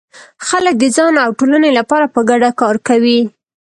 خلک 0.47 0.75
د 0.79 0.83
ځان 0.95 1.13
او 1.25 1.31
ټولنې 1.39 1.71
لپاره 1.79 2.05
په 2.13 2.19
ګډه 2.29 2.49
کار 2.61 2.75
کوي. 2.87 3.19